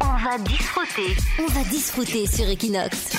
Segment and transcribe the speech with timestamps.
[0.00, 1.16] On va disfruter.
[1.40, 3.16] On va disfruter sur Equinox.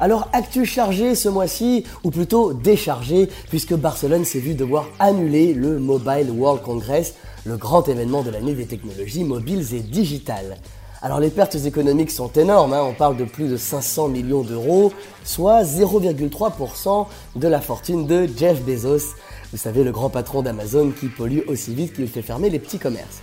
[0.00, 5.80] Alors, actu chargé ce mois-ci, ou plutôt déchargé, puisque Barcelone s'est vu devoir annuler le
[5.80, 10.56] Mobile World Congress, le grand événement de l'année des technologies mobiles et digitales.
[11.02, 12.82] Alors les pertes économiques sont énormes, hein.
[12.82, 14.92] on parle de plus de 500 millions d'euros,
[15.24, 17.06] soit 0,3%
[17.36, 19.14] de la fortune de Jeff Bezos,
[19.52, 22.78] vous savez le grand patron d'Amazon qui pollue aussi vite qu'il fait fermer les petits
[22.78, 23.20] commerces.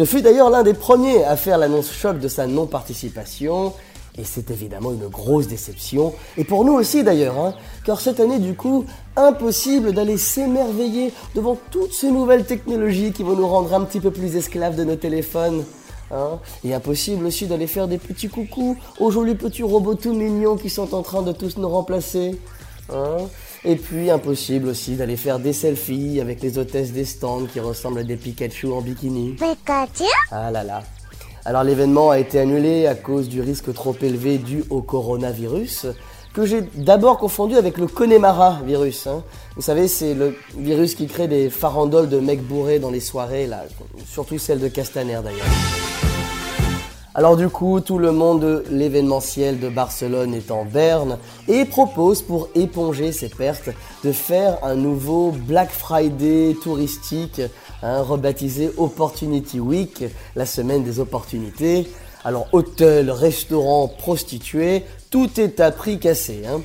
[0.00, 3.74] Ce fut d'ailleurs l'un des premiers à faire l'annonce choc de sa non-participation,
[4.16, 7.52] et c'est évidemment une grosse déception, et pour nous aussi d'ailleurs, hein,
[7.84, 13.36] car cette année du coup, impossible d'aller s'émerveiller devant toutes ces nouvelles technologies qui vont
[13.36, 15.64] nous rendre un petit peu plus esclaves de nos téléphones.
[16.10, 16.38] Hein.
[16.64, 20.70] Et impossible aussi d'aller faire des petits coucous aux jolis petits robots tout mignons qui
[20.70, 22.40] sont en train de tous nous remplacer.
[22.90, 23.18] Hein.
[23.64, 27.98] Et puis impossible aussi d'aller faire des selfies avec les hôtesses des stands qui ressemblent
[27.98, 29.32] à des Pikachu en bikini.
[29.32, 30.82] Pikachu Ah là là.
[31.44, 35.86] Alors l'événement a été annulé à cause du risque trop élevé dû au coronavirus,
[36.34, 39.06] que j'ai d'abord confondu avec le Connemara virus.
[39.06, 39.22] Hein.
[39.56, 43.46] Vous savez, c'est le virus qui crée des farandoles de mecs bourrés dans les soirées,
[43.46, 43.64] là,
[44.06, 46.09] surtout celle de Castaner d'ailleurs.
[47.12, 52.22] Alors du coup, tout le monde de l'événementiel de Barcelone est en berne et propose
[52.22, 53.70] pour éponger ses pertes
[54.04, 57.42] de faire un nouveau Black Friday touristique,
[57.82, 60.04] hein, rebaptisé Opportunity Week,
[60.36, 61.90] la semaine des opportunités.
[62.24, 66.42] Alors hôtel, restaurant, prostituées, tout est à prix cassé.
[66.46, 66.60] Hein.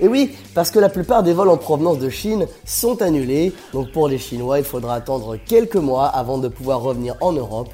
[0.00, 3.92] Et oui, parce que la plupart des vols en provenance de Chine sont annulés, donc
[3.92, 7.68] pour les Chinois, il faudra attendre quelques mois avant de pouvoir revenir en Europe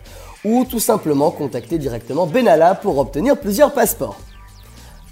[0.44, 4.18] ou tout simplement contacter directement Benalla pour obtenir plusieurs passeports.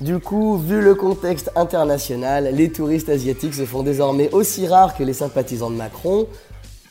[0.00, 5.02] Du coup, vu le contexte international, les touristes asiatiques se font désormais aussi rares que
[5.02, 6.28] les sympathisants de Macron.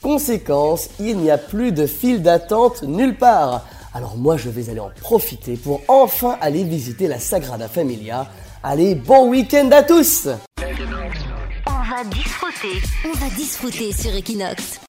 [0.01, 3.65] Conséquence, il n'y a plus de file d'attente nulle part.
[3.93, 8.27] Alors moi, je vais aller en profiter pour enfin aller visiter la Sagrada Familia.
[8.61, 10.27] Allez, bon week-end à tous
[10.59, 12.81] On va disfruter.
[13.05, 14.81] On va disfruter sur Equinox.